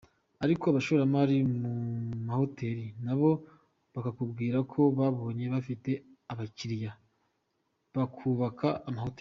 Ariko 0.43 0.63
abashoramari 0.67 1.37
mu 1.61 1.73
mahoteli 2.27 2.85
nabo 3.05 3.31
bakakubwira 3.93 4.57
ko 4.71 4.81
babonye 4.97 5.45
bafite 5.53 5.89
abakiliya 6.31 6.91
bakubaka 7.95 8.67
amahoteli. 8.89 9.09